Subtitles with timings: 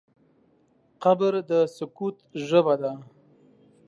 [1.03, 2.17] قبر د سکوت
[2.47, 2.91] ژبه ده.